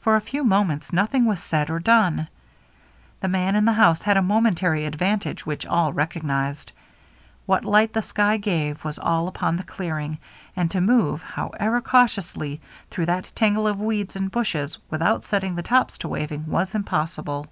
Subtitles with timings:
[0.00, 2.28] For a few mo ments nothing was said or done.
[3.18, 6.70] The man in the house had a momentary advantage which all recognized.
[7.46, 10.18] What light the sky gave was all upon the clearing,
[10.54, 12.60] and to move, however cautiously,
[12.92, 17.48] through that tangle of weeds and bushes without setting the tops to waving, was impossible.